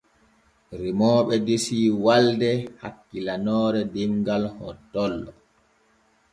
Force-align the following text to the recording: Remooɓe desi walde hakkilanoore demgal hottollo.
Remooɓe 0.81 1.33
desi 1.47 1.77
walde 2.05 2.49
hakkilanoore 2.81 3.81
demgal 3.93 4.43
hottollo. 4.57 5.31